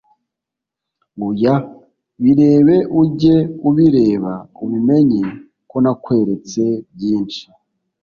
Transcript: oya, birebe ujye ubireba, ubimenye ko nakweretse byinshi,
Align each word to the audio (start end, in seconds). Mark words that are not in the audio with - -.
oya, 1.27 1.55
birebe 2.21 2.77
ujye 3.01 3.37
ubireba, 3.69 4.33
ubimenye 4.63 5.21
ko 5.69 5.75
nakweretse 5.83 6.63
byinshi, 6.93 7.43